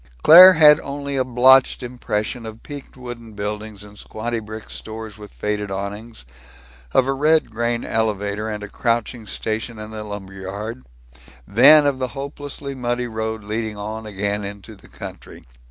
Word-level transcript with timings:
Claire 0.23 0.53
had 0.53 0.79
only 0.79 1.15
a 1.15 1.23
blotched 1.23 1.83
impression 1.83 2.43
of 2.43 2.63
peaked 2.63 2.97
wooden 2.97 3.33
buildings 3.33 3.83
and 3.83 3.99
squatty 3.99 4.39
brick 4.39 4.67
stores 4.71 5.19
with 5.19 5.31
faded 5.31 5.69
awnings; 5.69 6.25
of 6.91 7.05
a 7.05 7.13
red 7.13 7.51
grain 7.51 7.85
elevator 7.85 8.49
and 8.49 8.63
a 8.63 8.67
crouching 8.67 9.27
station 9.27 9.77
and 9.77 9.93
a 9.93 10.03
lumberyard; 10.03 10.87
then 11.47 11.85
of 11.85 11.99
the 11.99 12.07
hopelessly 12.17 12.73
muddy 12.73 13.05
road 13.05 13.43
leading 13.43 13.77
on 13.77 14.07
again 14.07 14.43
into 14.43 14.73
the 14.75 14.87
country. 14.89 15.43